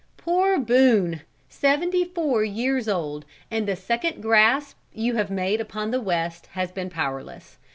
[0.17, 1.21] "Poor Boone!
[1.47, 6.71] Seventy four years old, and the second grasp you have made upon the West has
[6.71, 7.59] been powerless.